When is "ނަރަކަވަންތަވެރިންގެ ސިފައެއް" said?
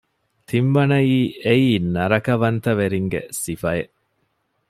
1.95-3.93